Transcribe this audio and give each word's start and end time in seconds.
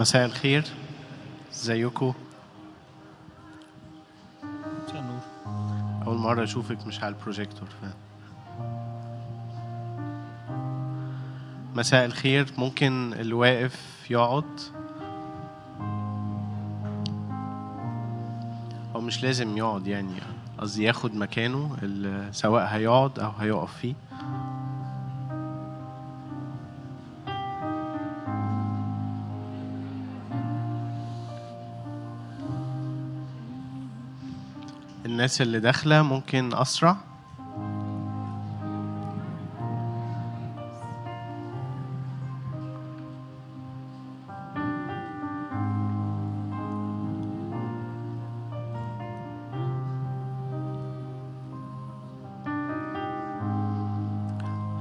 مساء 0.00 0.26
الخير. 0.26 0.64
ازيكم؟ 1.52 2.12
أول 6.06 6.16
مرة 6.18 6.44
أشوفك 6.44 6.86
مش 6.86 7.02
على 7.02 7.14
البروجيكتور 7.14 7.68
ف... 7.68 7.84
مساء 11.74 12.04
الخير. 12.04 12.46
ممكن 12.58 13.12
اللي 13.12 13.34
واقف 13.34 14.06
يقعد؟ 14.10 14.60
أو 18.94 19.00
مش 19.00 19.22
لازم 19.22 19.56
يقعد 19.56 19.86
يعني 19.86 20.14
قصدي 20.58 20.82
ياخد 20.82 21.14
مكانه 21.14 21.76
سواء 22.32 22.66
هيقعد 22.66 23.18
أو 23.18 23.30
هيقف 23.30 23.76
فيه. 23.76 23.94
الناس 35.20 35.40
اللي 35.40 35.60
داخلة 35.60 36.02
ممكن 36.02 36.54
أسرع. 36.54 36.96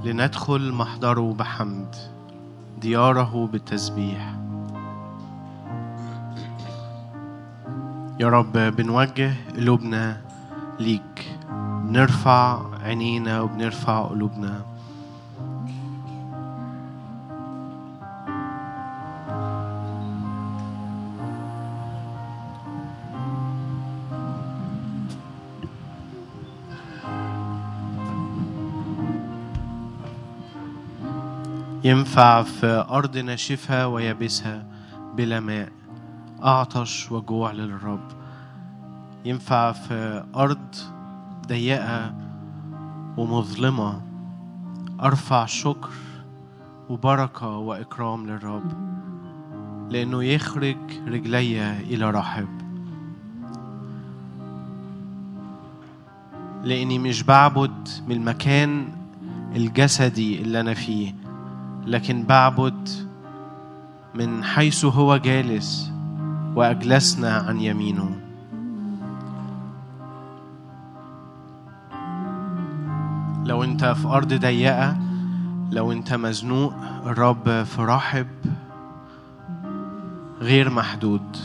لندخل 0.03 0.71
محضره 0.73 1.33
بحمد 1.33 1.95
دياره 2.81 3.47
بالتسبيح. 3.51 4.35
يا 8.19 8.29
رب 8.29 8.53
بنوجه 8.53 9.33
قلوبنا 9.55 10.28
ليك. 10.79 11.37
بنرفع 11.83 12.61
عينينا 12.83 13.41
وبنرفع 13.41 14.07
قلوبنا. 14.07 14.61
ينفع 31.83 32.43
في 32.43 32.85
أرض 32.89 33.17
ناشفة 33.17 33.87
ويابسها 33.87 34.65
بلا 35.15 35.39
ماء. 35.39 35.71
أعطش 36.43 37.11
وجوع 37.11 37.51
للرب. 37.51 38.18
ينفع 39.25 39.71
في 39.71 40.23
أرض 40.35 40.75
ضيقة 41.47 42.13
ومظلمة. 43.17 44.01
أرفع 45.01 45.45
شكر 45.45 45.89
وبركة 46.89 47.47
وإكرام 47.47 48.27
للرب 48.27 48.71
لأنه 49.89 50.23
يخرج 50.23 50.77
رجلي 51.07 51.79
إلى 51.79 52.09
رحب. 52.11 52.47
لأني 56.63 56.99
مش 56.99 57.23
بعبد 57.23 57.89
من 58.07 58.15
المكان 58.15 58.87
الجسدي 59.55 60.41
اللي 60.41 60.59
أنا 60.59 60.73
فيه 60.73 61.15
لكن 61.85 62.23
بعبد 62.23 62.89
من 64.15 64.43
حيث 64.43 64.85
هو 64.85 65.17
جالس 65.17 65.91
وأجلسنا 66.55 67.33
عن 67.37 67.59
يمينه. 67.59 68.28
لو 73.59 73.63
انت 73.65 73.85
في 73.85 74.07
أرض 74.07 74.33
ضيقة 74.33 74.97
لو 75.71 75.91
انت 75.91 76.13
مزنوق 76.13 76.73
الرب 77.05 77.63
في 77.63 77.81
رحب 77.81 78.27
غير 80.41 80.69
محدود. 80.69 81.37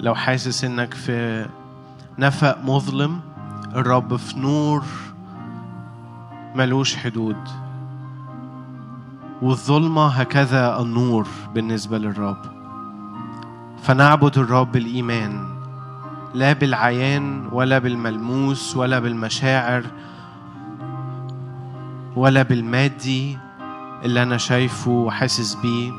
لو 0.00 0.14
حاسس 0.14 0.64
إنك 0.64 0.94
في 0.94 1.46
نفق 2.18 2.58
مظلم 2.64 3.20
الرب 3.74 4.16
في 4.16 4.38
نور 4.38 4.84
ملوش 6.54 6.96
حدود. 6.96 7.48
والظلمة 9.42 10.06
هكذا 10.06 10.80
النور 10.80 11.26
بالنسبة 11.54 11.98
للرب. 11.98 12.42
فنعبد 13.82 14.38
الرب 14.38 14.72
بالإيمان 14.72 15.49
لا 16.34 16.52
بالعيان 16.52 17.48
ولا 17.52 17.78
بالملموس 17.78 18.76
ولا 18.76 18.98
بالمشاعر 18.98 19.82
ولا 22.16 22.42
بالمادي 22.42 23.38
اللي 24.04 24.22
أنا 24.22 24.36
شايفه 24.36 24.90
وحاسس 24.90 25.54
بيه 25.54 25.92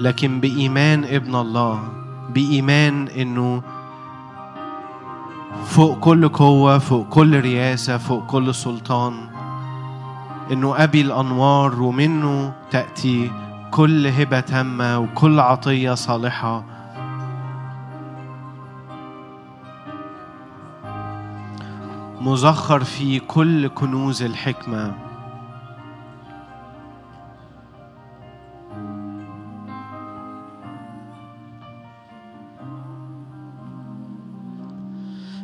لكن 0.00 0.40
بإيمان 0.40 1.04
ابن 1.04 1.34
الله 1.34 1.88
بإيمان 2.34 3.08
إنه 3.08 3.62
فوق 5.64 5.98
كل 5.98 6.28
قوة 6.28 6.78
فوق 6.78 7.08
كل 7.08 7.40
رياسة 7.40 7.98
فوق 7.98 8.26
كل 8.26 8.54
سلطان 8.54 9.14
إنه 10.52 10.84
أبي 10.84 11.00
الأنوار 11.00 11.82
ومنه 11.82 12.52
تأتي 12.70 13.30
كل 13.70 14.06
هبة 14.06 14.40
تامة 14.40 14.98
وكل 14.98 15.40
عطية 15.40 15.94
صالحة. 15.94 16.75
مزخر 22.26 22.84
في 22.84 23.18
كل 23.18 23.68
كنوز 23.68 24.22
الحكمة. 24.22 24.94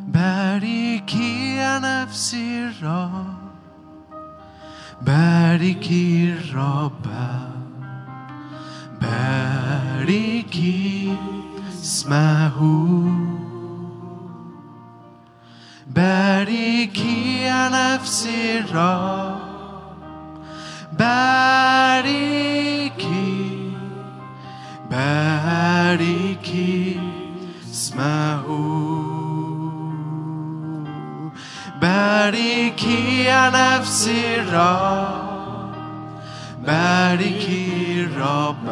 باركي 0.07 1.55
يا 1.55 1.79
نفسي 1.79 2.65
الرب 2.67 3.33
باركي 5.01 6.33
الرب 6.33 7.05
باركي 9.01 10.37
اسمه. 11.69 13.32
نفسي 18.03 18.59
الرب 18.59 19.39
باركي 20.99 22.51
باركي 24.91 26.99
اسمه 27.71 28.43
باركي 31.81 33.23
يا 33.23 33.49
نفسي 33.49 34.35
الرب 34.35 35.73
باركي 36.65 38.03
الرب 38.03 38.65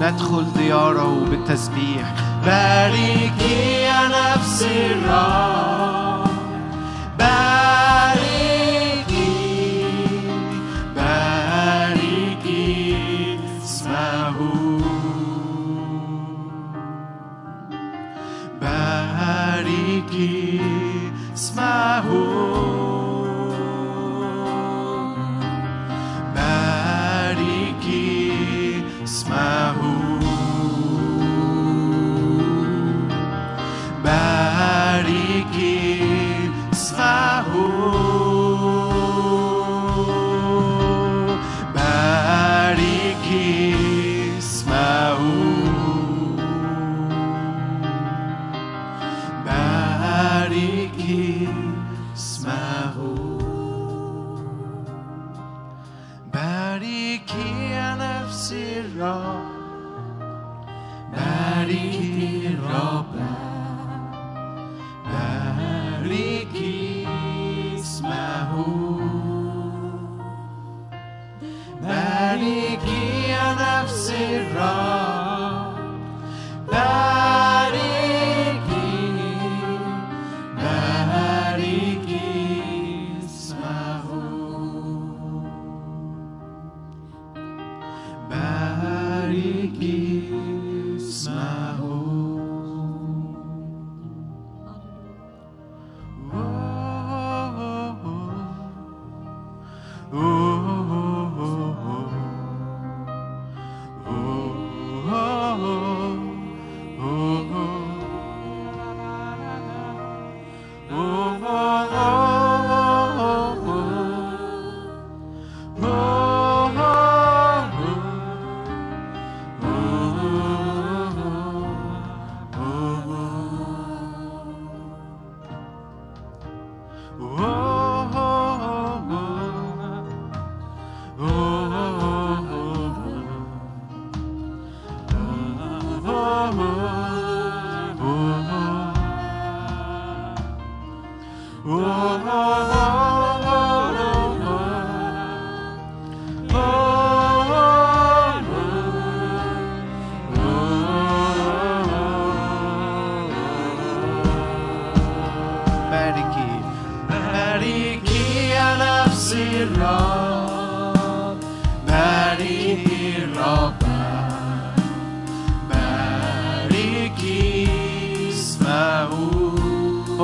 ندخل 0.00 0.46
دياره 0.56 1.26
بالتسبيح. 1.30 2.14
باركي 2.46 3.82
يا 3.82 4.08
نفسي 4.08 4.86
الرب. 4.92 5.73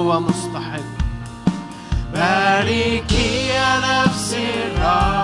هو 0.00 0.20
مستحق. 0.20 0.80
باركي 2.14 3.46
يا 3.46 3.80
نفسي 3.80 4.48
الرب 4.64 5.19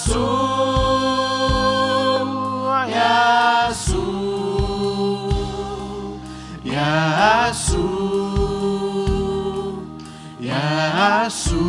Jesus. 0.00 0.39
يسوع 7.20 7.80
يسوع 10.40 11.60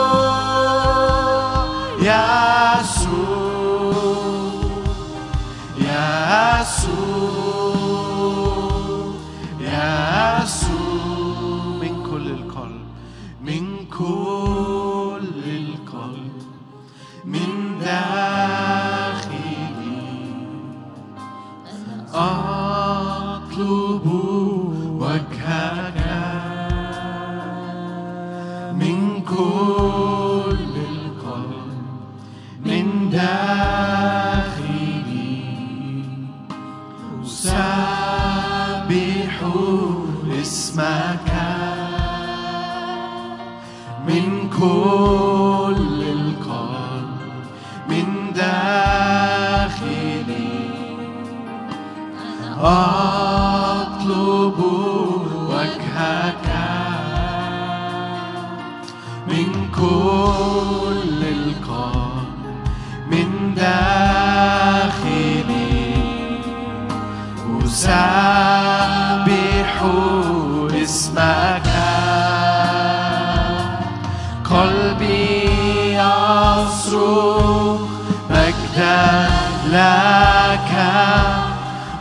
لك 79.70 80.72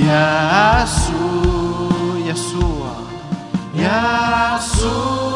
يسوع 0.08 1.18
يسوع 2.28 2.94
يسوع. 3.76 5.27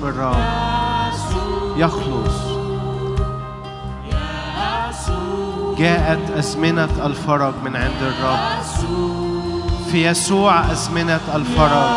باسم 0.00 0.08
الرب 0.08 0.36
يخلص. 1.76 2.40
جاءت 5.78 6.30
أزمنة 6.30 7.06
الفرج 7.06 7.54
من 7.64 7.76
عند 7.76 8.02
الرب. 8.02 8.38
في 9.90 10.06
يسوع 10.06 10.72
أزمنة 10.72 11.20
الفرج. 11.34 11.90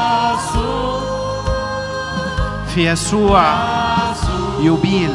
في 2.67 2.91
يسوع 2.91 3.43
يبيل 4.59 5.13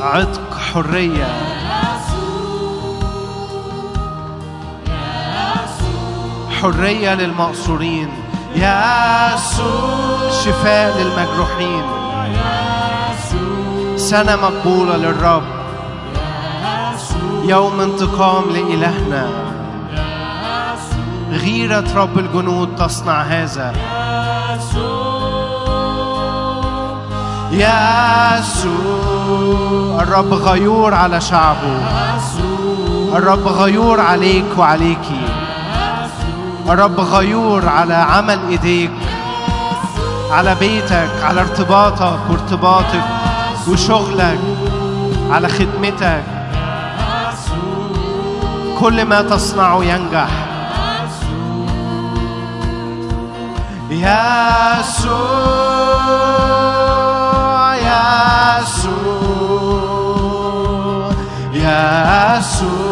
عتق 0.00 0.58
حرية. 0.72 1.56
حرية 6.60 7.14
للمقصورين. 7.14 8.08
يسوع. 8.54 10.06
شفاء 10.44 10.98
للمجروحين. 10.98 11.95
سنة 14.06 14.36
مقبولة 14.36 14.96
للرب. 14.96 15.42
يوم 17.44 17.80
انتقام 17.80 18.44
لإلهنا. 18.50 19.28
غيرة 21.30 21.84
رب 21.96 22.18
الجنود 22.18 22.76
تصنع 22.76 23.22
هذا. 23.22 23.72
يسوع. 27.50 28.76
الرب 30.02 30.32
غيور 30.32 30.94
على 30.94 31.20
شعبه. 31.20 31.80
الرب 33.16 33.48
غيور 33.48 34.00
عليك 34.00 34.58
وعليكي 34.58 35.20
الرب 36.68 37.00
غيور 37.00 37.68
على 37.68 37.94
عمل 37.94 38.38
إيديك. 38.48 38.90
على 40.30 40.54
بيتك 40.54 41.10
على 41.22 41.40
ارتباطك 41.40 42.18
وارتباطك. 42.30 43.25
وشغلك 43.68 44.38
على 45.30 45.48
خدمتك. 45.48 46.22
كل 48.80 49.04
ما 49.04 49.22
تصنعه 49.22 49.84
ينجح. 49.84 50.28
يسوع 53.90 55.36
يسوع 57.76 59.06
يسوع. 61.52 62.85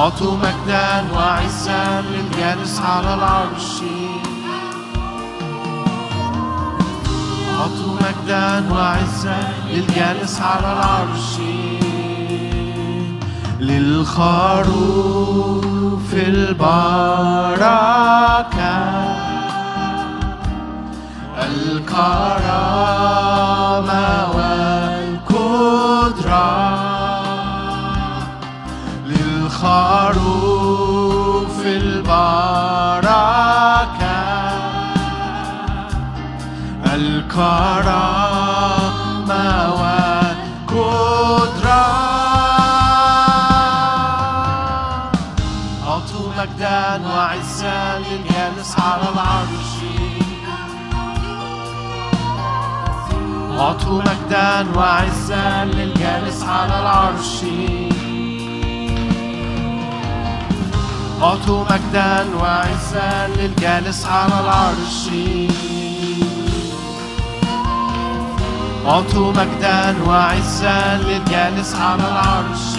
أعطوا 0.00 0.36
مجدا 0.36 1.04
وعزا 1.14 2.00
للجالس 2.00 2.80
على 2.80 3.14
العرش. 3.14 3.82
أعطوا 7.60 7.94
مجدا 8.00 8.72
وعزا 8.72 9.52
للجالس 9.68 10.40
على 10.40 10.72
العرش. 10.72 11.38
للخروف 13.60 14.70
البركة. 16.14 17.90
الكرامة 21.38 22.30
للخروف 29.62 31.56
البركة 31.66 33.10
الكرامة 36.94 38.14
والقدرة 40.70 41.86
أعطوا 45.88 46.28
مجدا 46.38 47.00
وعزا 47.14 47.98
للجالس 47.98 48.72
على 48.78 49.08
العرش. 49.12 49.70
أعطوا 53.60 54.02
مجدا 54.02 54.66
وعزا 54.76 55.64
للجالس 55.64 56.42
على 56.42 56.78
العرش. 56.80 57.44
أعطوا 61.22 61.64
مجدا 61.64 62.26
وعزا 62.40 63.28
للجالس 63.36 64.06
على 64.06 64.40
العرش. 64.40 65.08
أعطوا 68.86 69.32
مجدا 69.32 69.96
وعزا 70.06 70.96
للجالس 70.96 71.74
على 71.74 72.02
العرش. 72.08 72.69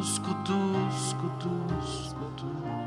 kuduz, 0.00 1.14
kuduz, 1.20 2.14
kuduz. 2.16 2.79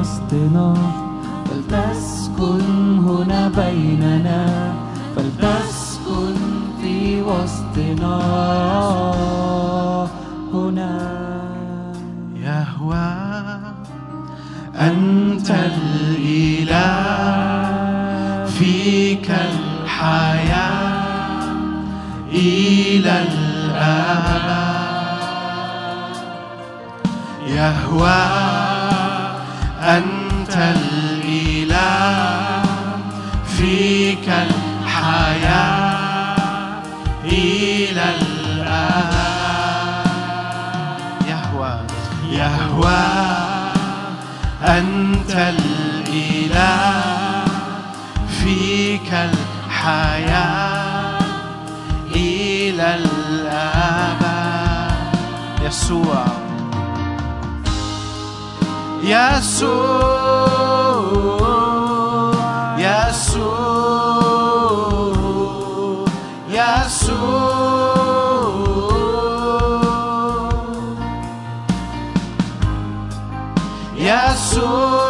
وسطنا 0.00 0.74
فلتسكن 1.46 2.98
هنا 2.98 3.48
بيننا 3.48 4.74
فلتسكن 5.16 6.36
في 6.80 7.22
وسطنا 7.22 8.16
هنا. 10.54 11.16
يهوى 12.36 13.10
أنت 14.74 15.50
الإله 15.50 16.96
فيك 18.46 19.30
الحياة 19.30 20.76
إلى 22.32 23.22
الأبد 23.22 24.48
يهوى. 27.48 28.55
الإله 30.58 32.62
فيك 33.56 34.28
الحياة 34.28 35.96
إلى 37.24 38.04
الأبد 38.20 39.16
يهوى. 41.28 41.80
يهوى. 42.30 43.04
أنت 44.62 45.30
الإله 45.30 47.04
فيك 48.28 49.12
الحياة 49.12 51.18
إلى 52.14 52.94
الأبد 52.94 54.36
يسوع. 55.66 56.45
يسوع 59.06 60.26
يسوع 62.78 63.66
يسوع 73.98 75.06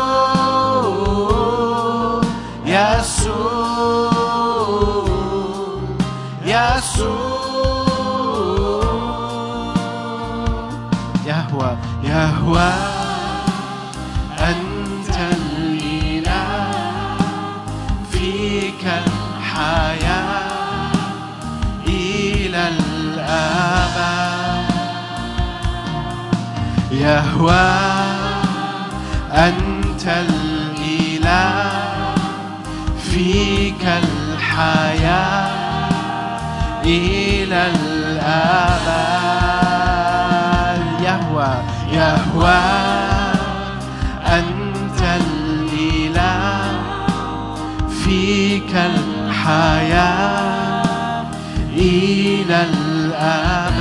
يسوع 2.66 3.46
يسوع 6.44 7.16
يهوى 11.26 11.76
يهوى 12.04 12.95
يهوى 27.06 27.70
أنت 29.32 30.04
الإله 30.06 31.72
فيك 33.10 33.84
الحياة 34.02 35.48
إلى 36.84 37.70
الأبد. 37.74 38.96
يهوى 41.02 41.54
يهوى 41.92 42.62
أنت 44.26 45.00
الإله 45.02 46.70
فيك 48.04 48.72
الحياة 48.74 50.46
إلى 51.76 52.58
الأبد. 52.62 53.75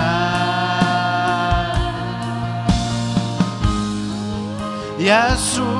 Jesus. 5.05 5.74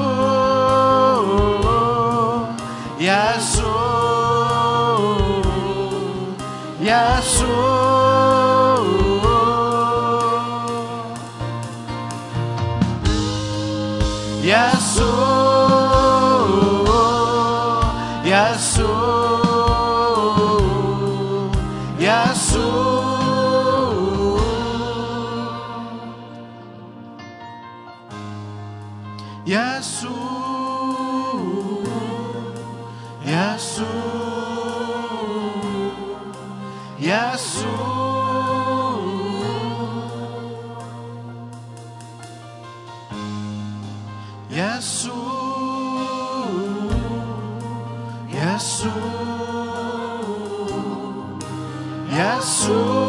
يسوع 44.55 45.15
يسوع 48.31 48.91
يسوع. 52.11 53.04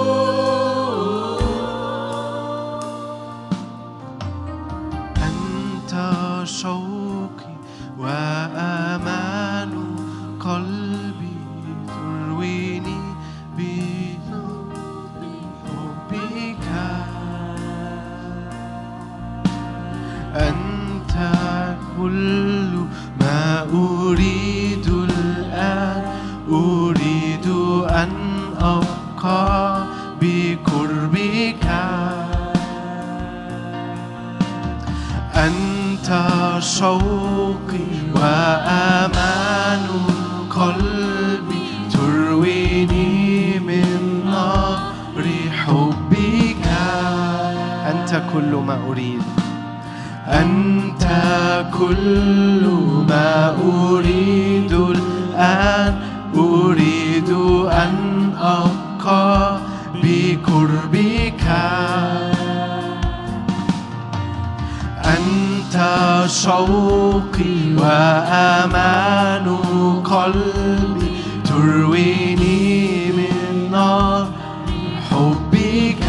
حبك 75.26 76.06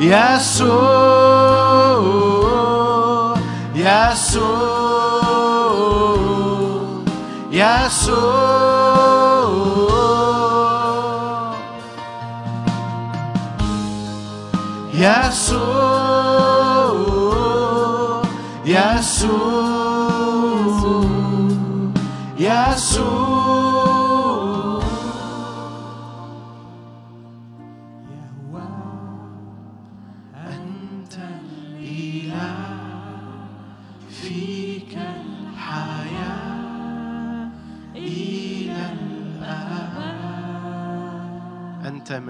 يسوع 0.00 0.94
يسوع 7.52 8.43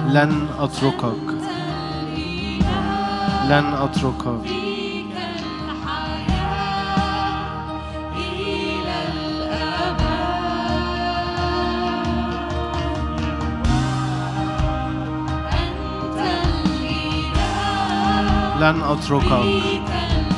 لن 0.07 0.47
أتركك. 0.59 1.27
لن 3.49 3.73
أتركك. 3.73 4.45
لن 18.59 18.81
أتركك. 18.83 19.31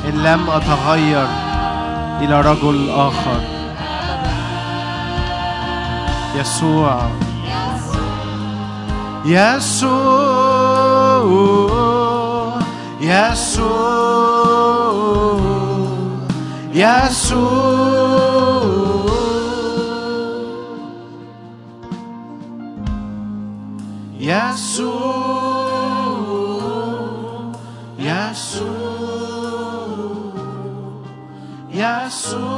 إن 0.05 0.23
لم 0.23 0.49
أتغير 0.49 1.27
إلى 2.21 2.41
رجل 2.41 2.89
آخر. 2.89 3.41
يسوع. 6.35 7.28
Yesu 9.25 9.87
Yesu 13.01 13.69
Yesu 16.73 17.43
Yesu 24.19 24.91
Yesu 27.97 28.67
Yesu 31.73 32.48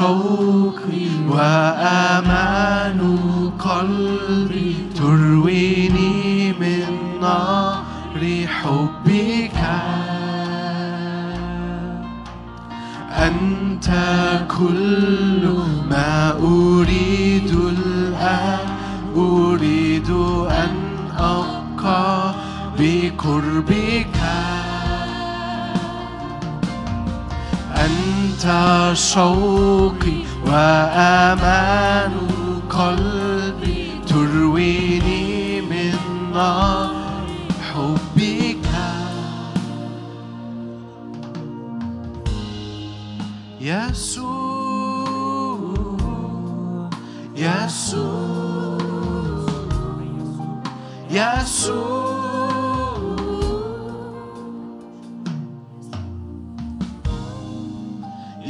شوقي 0.00 1.08
وأمان 1.28 3.00
قلبي 3.58 4.76
ترويني 4.96 6.52
من 6.52 7.20
نار 7.20 7.82
حبك. 8.46 9.60
أنت 13.12 13.88
كل 14.58 15.44
ما 15.90 16.32
أريد 16.32 17.52
الآن 17.78 18.68
أريد 19.16 20.10
أن 20.50 20.74
أبقى 21.18 22.34
بقربك. 22.78 24.16
أنت 27.84 28.44
شوقي 28.96 30.18
وأمان 30.46 32.12
قلبي 32.70 33.90
ترويني 34.06 35.60
من 35.60 35.94
نار 36.34 36.90
حبك. 37.72 38.66
يسوع 43.60 45.20
يسوع 47.36 48.78
يسوع. 51.10 52.09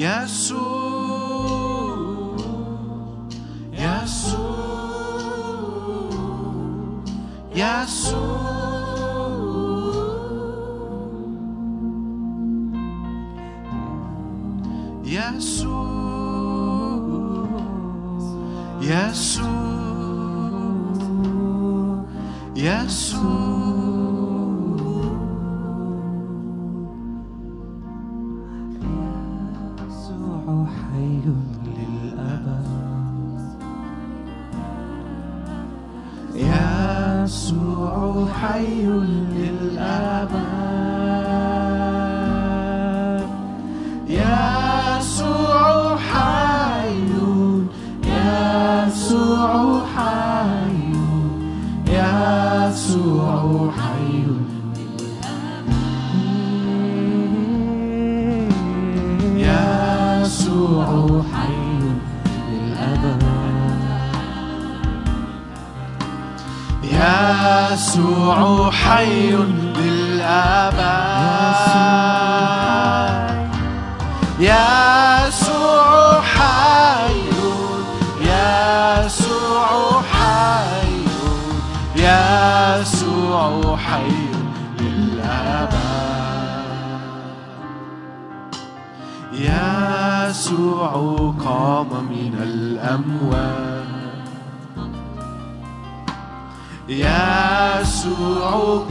يسوع 0.01 0.61
يسوع 3.73 4.61
يسوع 15.05 15.91
يسوع 18.81 19.50
يسوع 67.81 68.71
حي 68.71 69.33
للأبد 69.77 71.00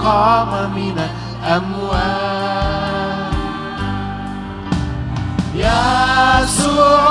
قام 0.09 0.71
من 0.75 0.97
الأموات 0.97 2.09
يسوع 5.55 7.05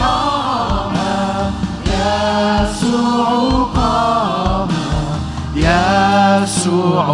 قام 0.00 0.94
يسوع 1.86 3.28
قام 3.74 4.68
يسوع 5.56 7.06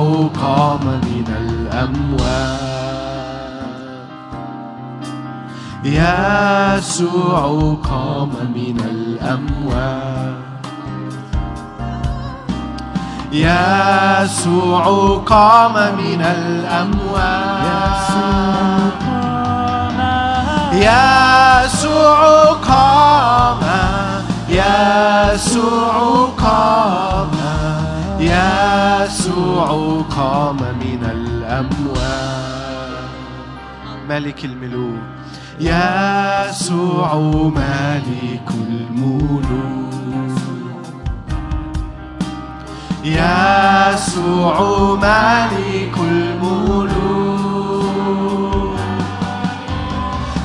قام 0.42 0.85
من 0.85 1.26
الأموات 1.40 2.61
يسوع 5.85 7.42
قام 7.90 8.31
من 8.55 8.81
الأموات 8.90 10.30
يسوع 13.33 14.85
قام 15.27 15.73
من 15.97 16.21
الأموات 16.23 17.71
يسوع 20.75 22.21
قام 22.53 23.61
يسوع 24.49 26.29
قام 26.38 27.31
يسوع 28.21 29.69
قام 30.16 30.57
من 30.57 31.03
الأموات 31.11 32.11
ملك 34.09 34.45
الملوك 34.45 35.01
يسوع 35.61 37.14
ملك 37.55 38.49
الملوك. 38.69 40.39
يسوع 43.04 44.60
ملك 44.94 45.96
الملوك. 45.98 46.90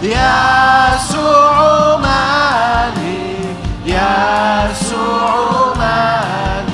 يسوع 0.03 1.55
ملك 1.97 3.57
يسوع 3.85 5.33
ملك 5.77 6.69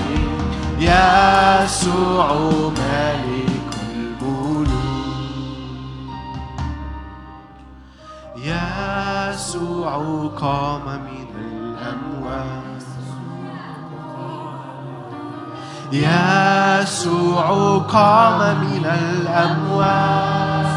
يسوع 0.79 2.27
ملك 2.77 3.71
الملوك. 3.93 4.67
يسوع 8.37 9.93
قام 10.41 10.85
من 10.87 11.10
يسوع 15.91 17.77
قام 17.89 18.39
من 18.39 18.85
الأموات 18.85 20.71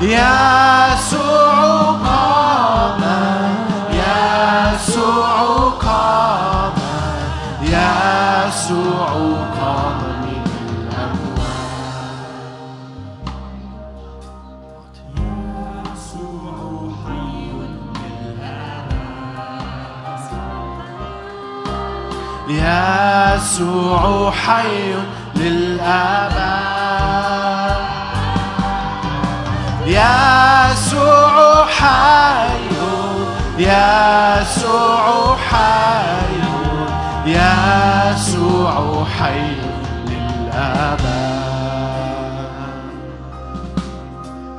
يسوع 0.00 1.54
قام 2.06 3.02
يسوع 3.90 5.34
قام 5.82 6.72
يسوع 7.62 9.33
يسوع 22.64 24.30
حي 24.30 24.94
للأبد 25.36 26.54
يسوع 29.86 31.66
حي 31.66 32.64
يسوع 33.58 35.36
حي 35.36 36.34
يسوع 37.26 39.04
حي 39.18 39.56
للأبد 40.08 41.34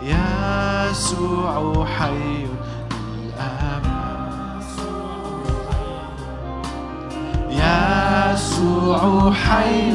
يسوع 0.03 1.85
حي 1.85 2.47
للأبد 2.91 3.94
يسوع 8.55 9.31
حي 9.33 9.91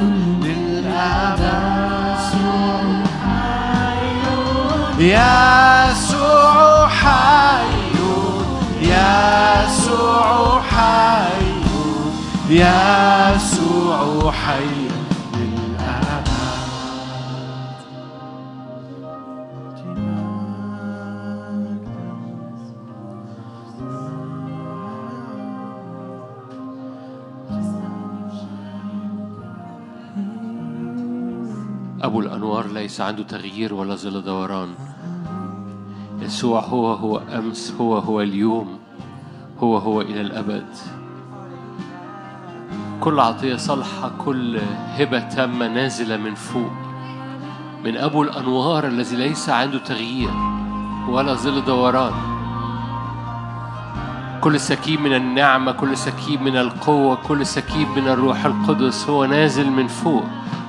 حي. 14.33 14.80
الأنوار 32.40 32.66
ليس 32.66 33.00
عنده 33.00 33.22
تغيير 33.22 33.74
ولا 33.74 33.94
ظل 33.94 34.22
دوران. 34.22 34.68
يسوع 36.20 36.61
هو 36.61 36.92
هو 36.92 37.18
أمس 37.18 37.74
هو 37.81 37.98
هو 37.98 38.20
اليوم 38.20 38.79
هو 39.59 39.76
هو 39.76 40.00
إلى 40.00 40.20
الأبد. 40.20 40.66
كل 43.00 43.20
عطية 43.20 43.57
صالحة 43.57 44.11
كل 44.24 44.59
هبة 44.96 45.29
تامة 45.29 45.68
نازلة 45.68 46.16
من 46.16 46.35
فوق. 46.35 46.72
من 47.85 47.96
أبو 47.96 48.22
الأنوار 48.22 48.87
الذي 48.87 49.16
ليس 49.16 49.48
عنده 49.48 49.79
تغيير 49.79 50.33
ولا 51.09 51.35
ظل 51.35 51.64
دوران. 51.64 52.12
كل 54.40 54.61
سكيب 54.61 55.00
من 55.00 55.14
النعمة 55.14 55.72
كل 55.72 55.96
سكيب 55.96 56.42
من 56.42 56.57
القوة 56.57 57.14
كل 57.16 57.46
سكيب 57.46 57.88
من 57.96 58.09
الروح 58.09 58.44
القدس 58.44 59.09
هو 59.09 59.24
نازل 59.24 59.70
من 59.70 59.87
فوق. 59.87 60.24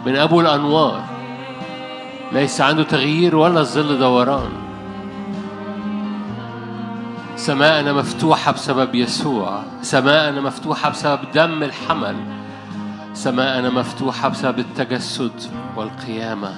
من 0.06 0.16
أبو 0.16 0.42
الأنوار 0.42 1.11
ليس 2.34 2.62
عنده 2.62 2.84
تغيير 2.84 3.36
ولا 3.36 3.64
ظل 3.64 4.00
دوران. 4.00 4.52
سماءنا 7.36 7.94
مفتوحة 7.94 8.52
بسبب 8.52 8.96
يسوع. 8.96 9.64
سماءنا 9.82 10.42
مفتوحة 10.42 10.90
بسبب 10.90 11.20
دم 11.34 11.64
الحمل. 11.64 12.16
سماءنا 13.14 13.70
مفتوحة 13.70 14.30
بسبب 14.30 14.60
التجسد 14.60 15.32
والقيامة. 15.76 16.54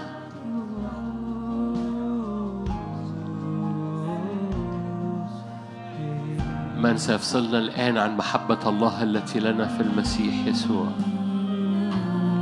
من 6.78 6.98
سيفصلنا 6.98 7.60
الآن 7.60 7.98
عن 7.98 8.18
محبة 8.18 8.70
الله 8.70 9.04
التي 9.04 9.40
لنا 9.40 9.68
في 9.68 9.82
المسيح 9.84 10.46
يسوع. 10.46 10.88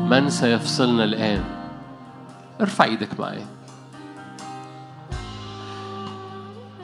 من 0.10 0.30
سيفصلنا 0.30 1.04
الآن؟ 1.04 1.61
ارفع 2.62 2.84
إيدك 2.84 3.20
معايا 3.20 3.46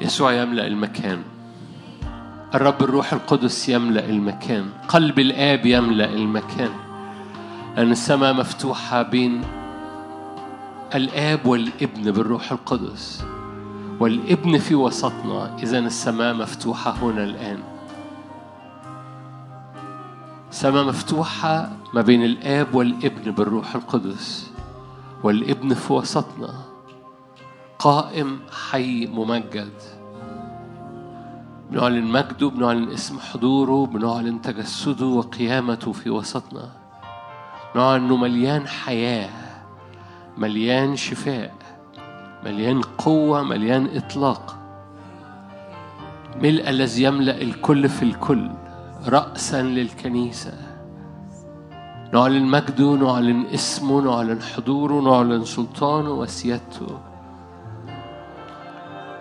يسوع 0.02 0.34
يملأ 0.34 0.68
المكان. 0.68 1.24
الرب 2.56 2.84
الروح 2.84 3.14
القدس 3.14 3.70
يملأ 3.70 4.10
المكان. 4.10 4.70
قلب 4.88 5.20
الآب 5.20 5.66
يملأ 5.66 6.14
المكان. 6.14 6.70
لأن 7.78 7.92
السماء 7.92 8.34
مفتوحة 8.34 9.02
بين 9.02 9.42
الآب 10.96 11.46
والابن 11.46 12.12
بالروح 12.12 12.52
القدس. 12.52 13.26
والابن 14.00 14.58
في 14.58 14.76
وسطنا. 14.76 15.58
إذا 15.64 15.80
السماء 15.80 16.34
مفتوحة 16.34 16.92
هنا 16.92 17.24
الآن. 17.24 17.60
سماء 20.52 20.84
مفتوحة 20.84 21.72
ما 21.94 22.02
بين 22.02 22.24
الآب 22.26 22.76
والابن 22.76 23.32
بالروح 23.32 23.76
القدس. 23.76 24.52
والابن 25.24 25.74
في 25.74 25.94
وسطنا 25.94 26.54
قائم 27.80 28.40
حي 28.70 29.06
ممجد. 29.06 29.74
بنعلن 31.72 32.04
مجده 32.04 32.50
بنعلن 32.50 32.92
اسم 32.92 33.20
حضوره 33.20 33.86
بنعلن 33.86 34.42
تجسده 34.42 35.06
وقيامته 35.06 35.92
في 35.92 36.10
وسطنا. 36.10 36.72
نعلن 37.76 38.04
انه 38.04 38.16
مليان 38.16 38.68
حياة 38.68 39.30
مليان 40.38 40.96
شفاء 40.96 41.56
مليان 42.46 42.82
قوة 42.82 43.44
مليان 43.44 43.90
إطلاق. 43.96 44.58
ملء 46.42 46.70
الذي 46.70 47.04
يملأ 47.04 47.42
الكل 47.42 47.90
في 47.90 48.04
الكل 48.04 48.50
راسا 49.08 49.62
للكنيسة. 49.62 50.67
نعلن 52.14 52.46
مجده 52.46 52.96
نعلن 52.96 53.46
اسمه 53.54 54.02
نعلن 54.02 54.42
حضوره 54.42 55.02
نعلن 55.02 55.46
سلطانه 55.46 56.12
وسيادته 56.12 56.98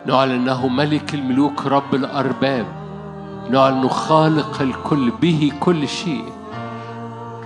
نعلن 0.06 0.30
انه 0.30 0.68
ملك 0.68 1.14
الملوك 1.14 1.66
رب 1.66 1.94
الارباب. 1.94 2.66
نعلن 3.50 3.88
خالق 3.88 4.62
الكل 4.62 5.10
به 5.10 5.52
كل 5.60 5.88
شيء. 5.88 6.24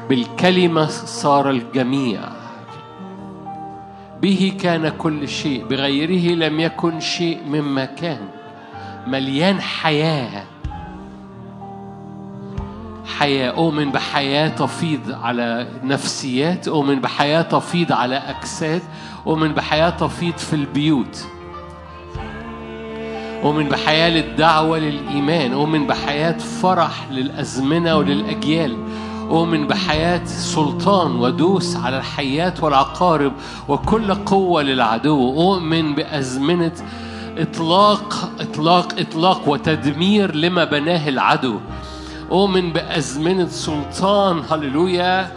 بالكلمة 0.08 0.86
صار 0.86 1.50
الجميع. 1.50 2.20
به 4.22 4.52
كان 4.60 4.88
كل 4.88 5.28
شيء 5.28 5.64
بغيره 5.64 6.34
لم 6.34 6.60
يكن 6.60 7.00
شيء 7.00 7.38
مما 7.46 7.84
كان. 7.84 8.28
مليان 9.06 9.60
حياة. 9.60 10.44
حياة 13.20 13.50
أؤمن 13.50 13.90
بحياة 13.90 14.48
تفيض 14.48 15.00
على 15.22 15.68
نفسيات 15.84 16.68
أؤمن 16.68 17.00
بحياة 17.00 17.42
تفيض 17.42 17.92
على 17.92 18.16
أجساد 18.16 18.82
أؤمن 19.26 19.52
بحياة 19.52 19.90
تفيض 19.90 20.36
في 20.36 20.52
البيوت. 20.52 21.26
أؤمن 23.44 23.68
بحياة 23.68 24.10
للدعوة 24.10 24.78
للإيمان 24.78 25.52
أؤمن 25.52 25.86
بحياة 25.86 26.38
فرح 26.38 27.08
للأزمنة 27.10 27.96
وللأجيال. 27.96 28.76
أؤمن 29.30 29.66
بحياة 29.66 30.24
سلطان 30.24 31.16
ودوس 31.16 31.76
على 31.76 31.98
الحيات 31.98 32.62
والعقارب 32.62 33.32
وكل 33.68 34.14
قوة 34.14 34.62
للعدو. 34.62 35.52
أؤمن 35.52 35.94
بأزمنة 35.94 36.72
إطلاق 37.38 38.30
إطلاق 38.40 38.98
إطلاق 38.98 39.48
وتدمير 39.48 40.34
لما 40.34 40.64
بناه 40.64 41.08
العدو. 41.08 41.60
أؤمن 42.30 42.72
بأزمنة 42.72 43.48
سلطان 43.48 44.42
هللويا. 44.50 45.32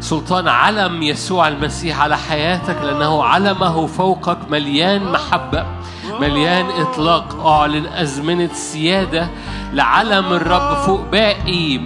سلطان 0.00 0.48
علم 0.48 1.02
يسوع 1.02 1.48
المسيح 1.48 2.00
على 2.00 2.18
حياتك 2.18 2.76
لأنه 2.82 3.24
علمه 3.24 3.86
فوقك 3.86 4.38
مليان 4.50 5.12
محبة 5.12 5.66
مليان 6.20 6.66
إطلاق. 6.70 7.46
أعلن 7.46 7.86
أزمنة 7.86 8.50
سيادة 8.52 9.28
لعلم 9.72 10.32
الرب 10.32 10.76
فوق 10.76 11.00
باقي 11.00 11.80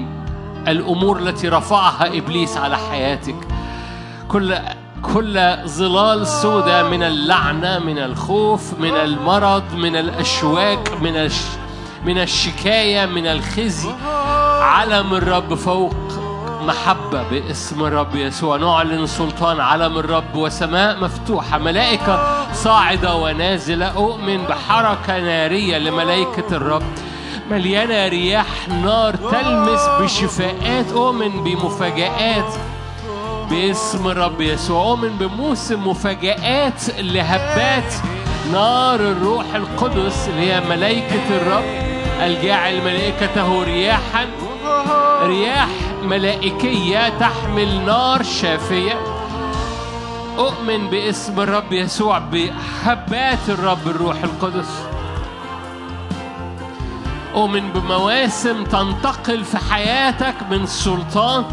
الأمور 0.68 1.18
التي 1.18 1.49
رفعها 1.49 2.18
إبليس 2.18 2.57
على 2.57 2.76
حياتك. 2.76 3.36
كل 4.28 4.59
كل 5.03 5.57
ظلال 5.66 6.26
سوداء 6.26 6.90
من 6.90 7.03
اللعنة 7.03 7.78
من 7.78 7.99
الخوف 7.99 8.80
من 8.80 8.94
المرض 8.94 9.74
من 9.74 9.96
الأشواك 9.96 11.03
من 11.03 11.16
الش 11.16 11.42
من 12.07 12.18
الشكاية 12.18 13.07
من 13.07 13.26
الخزي. 13.26 13.88
علم 14.61 15.15
الرب 15.15 15.55
فوق 15.55 15.95
محبة 16.61 17.23
باسم 17.31 17.85
الرب 17.85 18.17
يسوع. 18.17 18.57
نعلن 18.57 19.07
سلطان 19.07 19.61
علم 19.61 19.99
الرب 19.99 20.35
وسماء 20.35 21.01
مفتوحة. 21.01 21.59
ملائكة 21.59 22.47
صاعدة 22.53 23.15
ونازلة. 23.15 23.87
أؤمن 23.87 24.45
بحركة 24.45 25.19
نارية 25.19 25.79
لملائكة 25.79 26.57
الرب. 26.57 26.83
مليانة 27.51 28.09
رياح. 28.09 28.69
نار 28.69 29.15
تلمس 29.17 29.89
بشفاءات. 30.01 30.93
أؤمن 30.93 31.45
بمفاجآت 31.45 32.55
باسم 33.51 34.09
الرب 34.09 34.41
يسوع. 34.41 34.83
أؤمن 34.83 35.09
بموسم 35.09 35.89
مفاجآت 35.89 36.99
لهبات. 36.99 37.95
نار 38.53 39.01
الروح 39.01 39.55
القدس 39.55 40.29
اللي 40.29 40.53
هي 40.53 40.61
ملائكة 40.61 41.29
الرب 41.31 41.89
الجاعل 42.21 42.81
ملائكته 42.81 43.63
رياحا. 43.63 44.27
رياح 45.29 45.68
ملائكية 46.03 47.09
تحمل 47.09 47.85
نار 47.85 48.22
شافية. 48.22 48.99
أؤمن 50.39 50.91
باسم 50.91 51.41
الرب 51.41 51.72
يسوع 51.72 52.18
بهبات 52.18 53.49
الرب 53.49 53.87
الروح 53.87 54.22
القدس. 54.22 54.83
أؤمن 57.35 57.72
بمواسم 57.72 58.64
تنتقل 58.64 59.45
في 59.45 59.59
حياتك 59.59 60.35
من 60.51 60.66
سلطان 60.66 61.45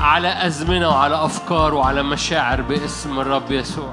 على 0.00 0.46
أزمنة 0.46 0.88
وعلى 0.88 1.24
أفكار 1.24 1.74
وعلى 1.74 2.02
مشاعر 2.02 2.60
باسم 2.60 3.20
الرب 3.20 3.52
يسوع. 3.52 3.90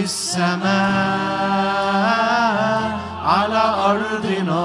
في 0.00 0.06
السماء 0.06 0.60
على 3.24 3.62
أرضنا. 3.92 4.64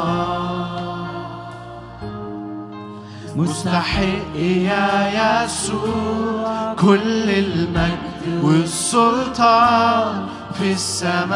مستحق 3.36 4.36
يا 4.36 5.44
يسوع 5.44 6.74
كل 6.80 7.30
المجد 7.30 8.44
والسلطان 8.44 10.28
في 10.54 10.72
السماء 10.72 11.36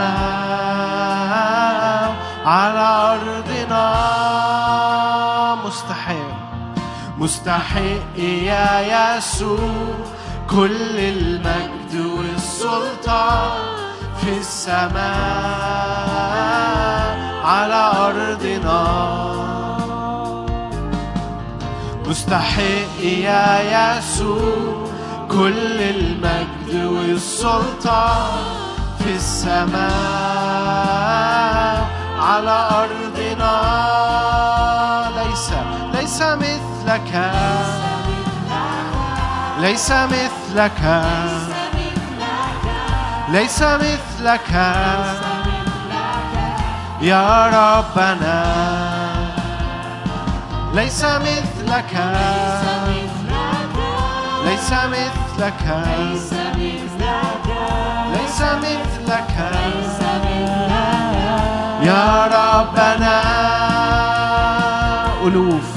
على 2.46 3.18
أرضنا. 3.20 3.86
مستحق 5.66 6.40
مستحق 7.18 8.20
يا 8.20 8.70
يسوع 9.18 9.96
كل 10.50 11.00
المجد 11.00 11.94
والسلطان 12.18 13.89
في 14.22 14.38
السماء 14.38 15.00
على 17.44 17.92
أرضنا. 18.08 18.84
مستحق 22.08 23.00
يا 23.02 23.98
يسوع 23.98 24.88
كل 25.32 25.82
المجد 25.82 26.74
والسلطان 26.86 28.44
في 29.00 29.16
السماء 29.16 29.80
على 32.20 32.70
أرضنا. 32.82 33.56
ليس 35.18 35.50
ليس 35.94 36.22
مثلك 36.22 37.12
ليس 39.62 39.92
مثلك 39.92 40.82
ليس 43.30 43.62
مثلك. 43.62 44.09
يا 47.02 47.48
ربنا 47.48 48.44
ليس 50.74 51.04
مثلك. 51.04 51.94
ليس 54.46 54.72
مثلك. 54.72 55.62
ليس 58.14 58.42
مثلك. 58.42 59.36
يا 61.82 62.26
ربنا. 62.26 63.22
ألوف 65.24 65.70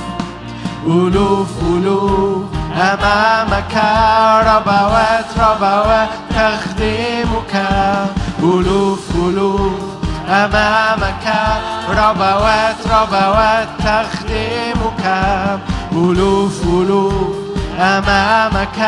ألوف 0.86 1.62
ألوف. 1.62 2.62
أمامك 2.76 3.74
ربوات 4.46 5.30
ربوات 5.38 6.08
تخدمك 6.30 7.41
ألوف 8.42 9.10
ألوف 9.16 9.72
أمامك 10.28 11.26
ربوات 11.90 12.76
ربوات 12.90 13.68
تخدمك. 13.78 15.04
ألوف 15.92 16.62
ألوف 16.66 17.36
أمامك 17.78 18.78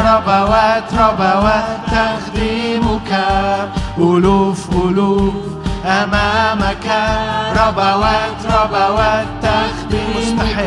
ربوات 0.00 0.94
ربوات 0.94 1.78
تخدمك. 1.86 3.24
ألوف 3.98 4.70
ألوف 4.70 5.34
أمامك 5.86 6.86
ربوات 7.56 8.40
ربوات 8.46 9.26
تخدمك. 9.42 10.66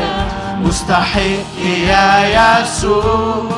مستحق 0.63 0.65
مستحق 0.65 1.65
يا 1.87 2.61
يسوع. 2.61 3.49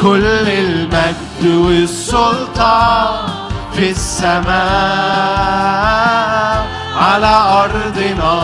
كل 0.00 0.26
المجد 0.48 1.44
والسلطان. 1.44 3.39
في 3.74 3.90
السماء 3.90 4.50
على 6.96 7.34
أرضنا. 7.64 8.36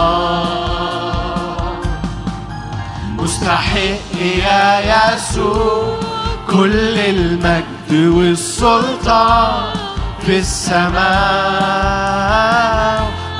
مستحق 3.18 4.14
يا 4.44 4.80
يسوع 5.14 5.96
كل 6.50 6.98
المجد 6.98 7.92
والسلطان 7.92 9.52
في 10.26 10.38
السماء 10.38 10.96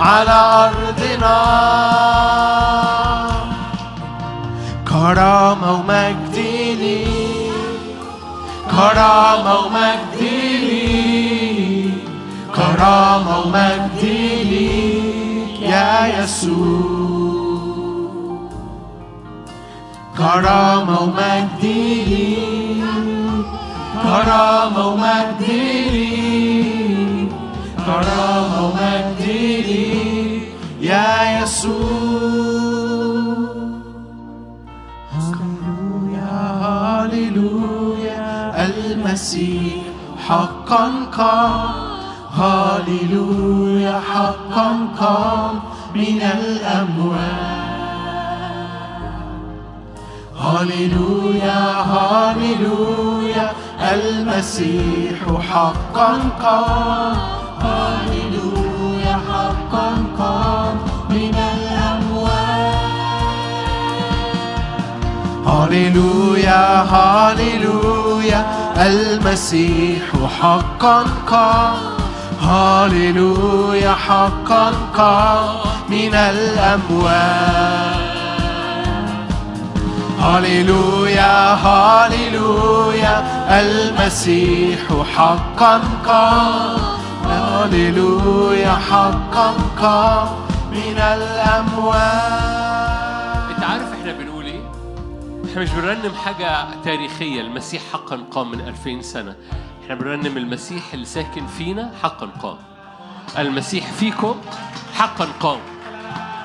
على 0.00 0.70
أرضنا. 0.70 1.38
كرامة 4.88 5.72
ومجد 5.72 6.36
لي 6.80 7.06
كرامة 8.70 9.54
ومجد 9.58 10.20
لي 10.20 11.35
كرامة 12.76 13.38
ومجد 13.38 14.02
لي 14.50 15.00
يسوع؟ 16.18 16.80
كرامة 20.18 21.00
ومجد 21.02 21.62
ليك 21.62 22.84
كرامة 24.02 24.86
ومجد 24.86 25.50
ليك 25.92 27.32
كرامة 27.86 28.64
ومجد 28.66 29.20
ليك 29.66 30.42
يا 30.80 31.42
يسوع؟ 31.42 31.76
هللويا 35.12 36.36
هللويا 37.00 38.66
المسيح 38.66 39.82
حقا 40.28 40.90
قام. 41.18 41.95
هللويا 42.36 44.00
حقا 44.12 44.68
قام 45.00 45.60
من 45.94 46.22
الأموات 46.22 47.66
هللويا 50.40 51.62
هللويا 51.92 53.52
المسيح 53.92 55.18
حقا 55.50 56.18
قام. 56.42 57.16
هللويا 57.60 59.20
حقا 59.28 59.88
قام 60.18 60.76
من 61.10 61.34
الأموات 61.54 62.76
هللويا 65.46 66.82
هللويا 66.82 68.46
المسيح 68.86 70.04
حقا 70.40 71.04
قام. 71.30 71.95
هللويا 72.42 73.94
حقا 73.94 74.70
قام 74.96 75.56
من 75.88 76.14
الأموات 76.14 78.06
هللويا 80.20 81.54
هللويا 81.54 83.24
المسيح 83.60 84.80
حقا 85.16 85.80
قام 86.06 86.78
هللويا 87.30 88.72
حقا 88.90 89.54
قام 89.82 90.28
من 90.72 90.98
الأموات 90.98 92.36
انت 93.56 93.64
عارف 93.64 93.92
إحنا 94.00 94.12
بنقول 94.12 94.44
إيه؟ 94.44 94.60
إحنا 95.50 95.62
مش 95.62 95.70
بنرنم 95.70 96.12
حاجة 96.24 96.66
تاريخية 96.84 97.40
المسيح 97.40 97.82
حقا 97.92 98.16
قام 98.30 98.50
من 98.50 98.60
2000 98.60 99.02
سنة. 99.02 99.34
إحنا 99.86 99.94
بنرنم 99.94 100.36
المسيح 100.36 100.92
اللي 100.94 101.04
ساكن 101.04 101.46
فينا 101.46 101.90
حقا 102.02 102.26
قام 102.26 102.56
المسيح 103.38 103.92
فيكم 103.92 104.40
حقا 104.94 105.24
قام 105.40 105.60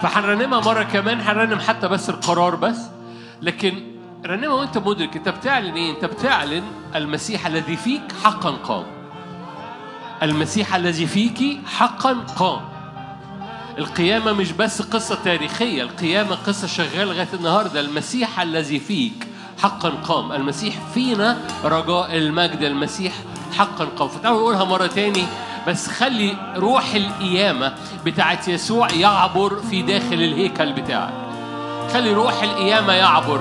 فهنرنمها 0.01 0.59
مرة 0.59 0.83
كمان 0.83 1.21
هنرنم 1.21 1.59
حتى 1.59 1.87
بس 1.87 2.09
القرار 2.09 2.55
بس. 2.55 2.77
لكن 3.41 3.73
رنمها 4.25 4.49
وأنت 4.53 4.77
مدرك 4.77 5.15
أنت 5.17 5.29
بتعلن 5.29 5.73
إيه؟ 5.73 5.91
أنت 5.95 6.05
بتعلن 6.05 6.63
المسيح 6.95 7.47
الذي 7.47 7.75
فيك 7.77 8.01
حقا 8.23 8.49
قام 8.51 8.83
المسيح 10.23 10.75
الذي 10.75 11.07
فيك 11.07 11.59
حقا 11.67 12.13
قام 12.13 12.61
القيامة 13.77 14.33
مش 14.33 14.51
بس 14.51 14.81
قصة 14.81 15.15
تاريخية 15.23 15.81
القيامة 15.83 16.35
قصة 16.35 16.67
شغالة 16.67 17.03
لغاية 17.13 17.27
النهاردة. 17.33 17.79
المسيح 17.79 18.39
الذي 18.39 18.79
فيك 18.79 19.27
حقا 19.63 19.89
قام 19.89 20.31
المسيح 20.31 20.75
فينا 20.93 21.37
رجاء 21.63 22.17
المجد. 22.17 22.63
المسيح 22.63 23.13
حقا 23.57 23.85
قام 23.97 24.07
فتعالوا 24.07 24.39
نقولها 24.39 24.63
مرة 24.63 24.87
تاني 24.87 25.25
بس 25.67 25.87
خلي 25.87 26.37
روح 26.57 26.93
القيامة 26.93 27.73
بتاعت 28.05 28.47
يسوع 28.47 28.91
يعبر 28.91 29.55
في 29.69 29.81
داخل 29.81 30.13
الهيكل 30.13 30.73
بتاعك. 30.73 31.13
خلي 31.93 32.13
روح 32.13 32.43
القيامة 32.43 32.93
يعبر. 32.93 33.39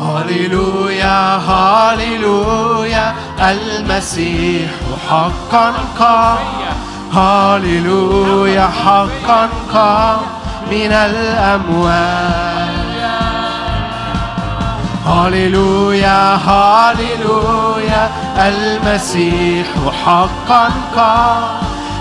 هللويا 0.00 1.36
هللويا 1.36 3.14
المسيح 3.40 4.70
حقا 5.08 5.74
قام. 5.98 6.38
هللويا 7.12 8.66
حقا 8.66 9.48
قام 9.72 10.20
من 10.70 10.92
الأموات 10.92 12.81
هللويا 15.06 16.34
هللويا 16.34 18.10
المسيح 18.38 19.66
حقا 20.04 20.68
قام. 20.96 21.42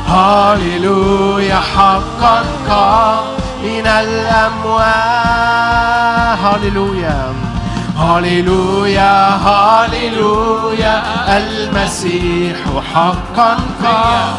هللويا 0.07 1.59
حقا 1.59 2.43
قام. 2.69 3.23
من 3.63 3.87
الأموات 3.87 4.91
هللويا 6.43 7.33
هللويا 7.97 9.29
هللويا 9.29 11.03
المسيح 11.37 12.57
حقا 12.93 13.57
قام. 13.83 14.33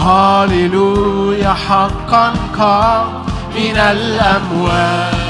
هللويا 0.00 1.54
حقا 1.68 2.32
قام. 2.58 3.06
من 3.56 3.76
الأموات 3.76 5.23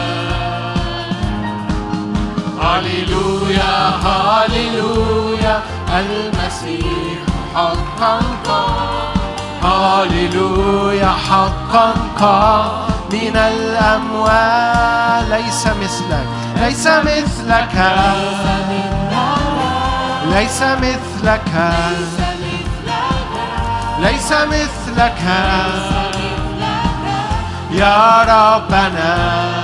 هللويا 2.64 3.90
هللويا 4.04 5.62
المسيح 5.88 7.18
حقا 7.54 8.18
قام 8.44 9.14
هللويا 9.62 11.12
حقا 11.28 11.94
قام 12.20 12.68
من 13.12 13.36
الأموات 13.36 15.28
ليس 15.30 15.66
مثلك 15.66 16.44
ليس 16.56 16.86
مثلك. 16.86 17.74
ليس 20.30 20.62
مثلك. 20.62 21.74
ليس 24.00 24.32
مثلك. 24.32 25.22
يا 27.70 28.22
ربنا. 28.22 29.63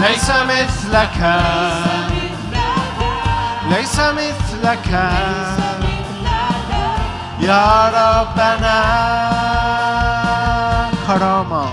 ليس 0.00 0.30
مثلك. 0.30 1.18
ليس 3.70 4.00
مثلك. 4.00 4.88
يا 7.40 7.88
ربنا. 7.88 8.80
كرامة. 11.06 11.66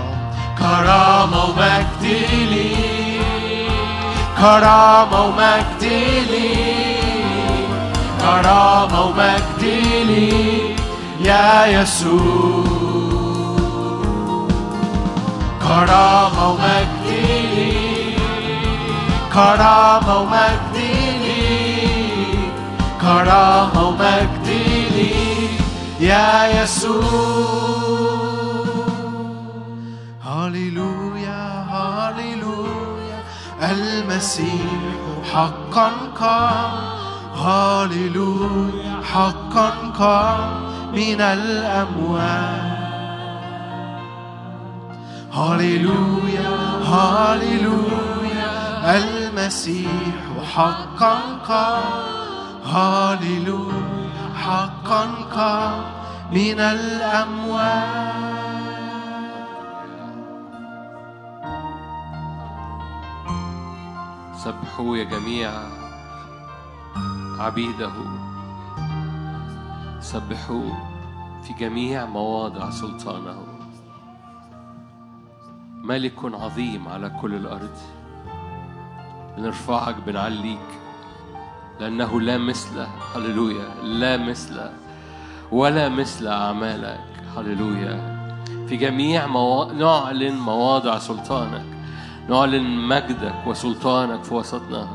كرامة 0.59 1.43
ومجد 1.43 2.03
لي 2.51 2.75
كرامة 4.37 5.21
ومجد 5.25 5.83
لي 6.31 6.55
كرامة 8.21 9.01
ومجد 9.01 9.61
لي 10.07 10.75
يا 11.19 11.65
يسوع. 11.65 12.63
كرامة 15.63 16.49
ومجد 16.49 17.05
لي 17.05 17.46
كرامة 19.37 20.17
ومجد 20.19 20.75
لي 21.21 21.47
كرامة 23.01 23.87
ومجد 23.87 24.47
لي 24.95 25.11
يا 25.99 26.63
يسوع 26.63 27.03
هللويا 30.25 31.65
هللويا 31.73 33.19
المسيح 33.61 34.71
حقا 35.33 35.91
قام 36.19 36.71
هللويا 37.45 38.95
حقا 39.13 39.69
قام 39.99 40.49
من 40.93 41.21
الأموات 41.21 42.77
هللويا 45.33 46.49
هللويا 46.85 48.07
المسيح 49.37 50.41
حقا 50.55 51.19
قام 51.47 51.83
هللويا 52.65 54.33
حقا 54.35 55.05
قام 55.35 55.83
من 56.31 56.59
الأموات 56.59 58.17
سبحوا 64.37 64.97
يا 64.97 65.03
جميع 65.03 65.51
عبيده. 67.39 67.91
سبحوا 69.99 70.69
في 71.43 71.53
جميع 71.53 72.05
مواضع 72.05 72.69
سلطانه. 72.69 73.43
ملك 75.83 76.25
عظيم 76.25 76.87
على 76.87 77.09
كل 77.21 77.33
الأرض. 77.33 77.96
بنرفعك 79.37 79.95
بنعليك. 80.07 80.67
لأنه 81.79 82.21
لا 82.21 82.37
مثله 82.37 82.87
هللويا 83.15 83.83
لا 83.83 84.17
مثله 84.17 84.71
ولا 85.51 85.89
مثل 85.89 86.27
أعمالك 86.27 86.99
هللويا. 87.37 88.17
في 88.67 88.75
جميع 88.77 89.27
موا... 89.27 89.73
نعلن 89.73 90.35
مواضع 90.35 90.97
سلطانك 90.99 91.65
نعلن 92.29 92.87
مجدك 92.87 93.47
وسلطانك 93.47 94.23
في 94.23 94.33
وسطنا. 94.33 94.87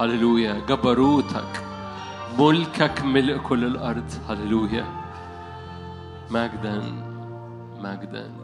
هللويا. 0.00 0.60
جبروتك 0.68 1.64
ملكك 2.38 3.02
ملء 3.02 3.36
كل 3.38 3.64
الأرض 3.64 4.10
هللويا. 4.28 4.84
مجدا 6.30 6.82
مجدا. 7.80 8.39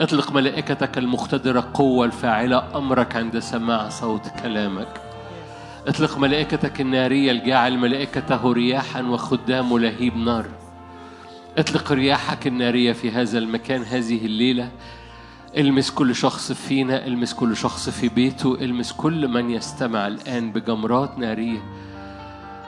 أطلق 0.00 0.32
ملائكتك 0.32 0.98
المقتدرة 0.98 1.70
قوة 1.74 2.06
الفاعلة 2.06 2.78
أمرك 2.78 3.16
عند 3.16 3.38
سماع 3.38 3.88
صوت 3.88 4.28
كلامك. 4.42 5.00
أطلق 5.86 6.18
ملائكتك 6.18 6.80
النارية 6.80 7.30
الجاعل 7.30 7.78
ملائكته 7.78 8.52
رياحا 8.52 9.02
وخدام 9.02 9.78
لهيب 9.78 10.16
نار. 10.16 10.46
أطلق 11.58 11.92
رياحك 11.92 12.46
النارية 12.46 12.92
في 12.92 13.10
هذا 13.10 13.38
المكان 13.38 13.82
هذه 13.82 14.26
الليلة. 14.26 14.70
المس 15.56 15.90
كل 15.90 16.14
شخص 16.14 16.52
فينا 16.52 17.06
المس 17.06 17.34
كل 17.34 17.56
شخص 17.56 17.90
في 17.90 18.08
بيته 18.08 18.54
المس 18.54 18.92
كل 18.92 19.28
من 19.28 19.50
يستمع 19.50 20.06
الآن 20.06 20.52
بجمرات 20.52 21.18
نارية. 21.18 21.58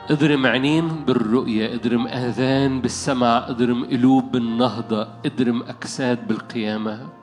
اضرم 0.09 0.45
عينين 0.45 0.87
بالرؤية 0.87 1.75
اضرم 1.75 2.07
آذان 2.07 2.81
بالسمع 2.81 3.45
اضرم 3.47 3.85
قلوب 3.85 4.31
بالنهضة 4.31 5.07
اضرم 5.25 5.63
أجساد 5.63 6.27
بالقيامة. 6.27 7.22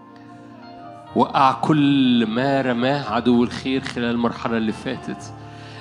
وقع 1.17 1.53
كل 1.53 2.27
ما 2.27 2.63
رماه 2.63 3.13
عدو 3.13 3.45
الخير 3.45 3.85
خلال 3.85 4.11
المرحلة 4.11 4.57
اللي 4.57 4.73
فاتت. 4.73 5.33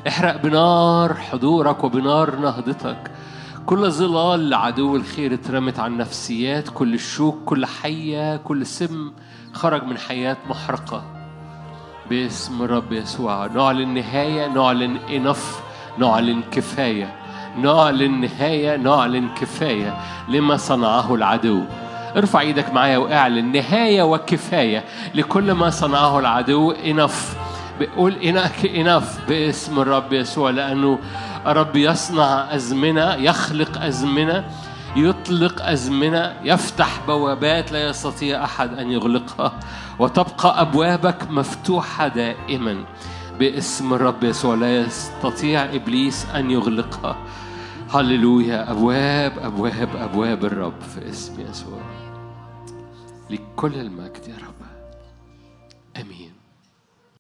احرق 0.08 0.42
بنار 0.42 1.14
حضورك 1.14 1.84
وبنار 1.84 2.36
نهضتك. 2.36 3.12
كل 3.66 3.92
ظلال 3.92 4.54
عدو 4.54 4.96
الخير 4.96 5.34
اترمت 5.34 5.80
عن 5.80 5.98
نفسيات 5.98 6.70
كل 6.70 6.94
الشوك 6.94 7.38
كل 7.46 7.66
حية 7.66 8.38
كل 8.38 8.66
سم 8.66 9.12
خرج 9.54 9.84
من 9.84 9.98
حياة 9.98 10.38
محرقة. 10.50 11.04
باسم 12.10 12.62
الرب 12.62 12.92
يسوع 12.92 13.48
نعلن 13.48 13.94
نهاية 13.94 14.48
نعلن 14.48 14.98
انف 14.98 15.62
نعلن 15.98 16.42
كفاية 16.52 17.16
نعلن 17.58 18.22
نهاية 18.22 18.78
نعلن 18.78 19.30
كفاية 19.36 19.98
لما 20.30 20.58
صنعه 20.58 21.16
العدو. 21.16 21.64
ارفع 22.18 22.40
إيدك 22.40 22.74
معايا 22.74 22.98
واعلن 22.98 23.52
نهاية 23.52 24.04
وكفاية 24.04 24.84
لكل 25.16 25.52
ما 25.52 25.70
صنعه 25.70 26.20
العدو. 26.20 26.72
انف 26.72 27.36
بقول 27.80 28.14
انف 28.76 29.20
باسم 29.28 29.80
الرب 29.80 30.14
يسوع 30.14 30.50
لأنه 30.50 31.00
الرب 31.48 31.76
يصنع 31.76 32.56
أزمنة 32.56 33.14
يخلق 33.14 33.82
أزمنة 33.82 34.50
يطلق 34.96 35.66
أزمنة 35.66 36.34
يفتح 36.44 37.02
بوابات 37.08 37.72
لا 37.72 37.90
يستطيع 37.90 38.44
أحد 38.44 38.74
أن 38.74 38.92
يغلقها 38.92 39.54
وتبقى 40.00 40.62
أبوابك 40.62 41.32
مفتوحة 41.32 42.08
دائما 42.08 42.84
باسم 43.40 43.94
الرب 43.94 44.24
يسوع. 44.24 44.56
لا 44.56 44.78
يستطيع 44.78 45.66
إبليس 45.66 46.26
أن 46.36 46.52
يغلقها. 46.52 47.16
هللويا. 47.94 48.72
أبواب 48.72 49.34
أبواب 49.44 49.90
أبواب 49.96 50.46
الرب 50.46 50.82
في 50.82 51.10
اسم 51.10 51.42
يسوع. 51.50 51.99
لكل 53.30 53.76
المجد 53.80 54.28
يا 54.28 54.38
رب. 54.38 54.49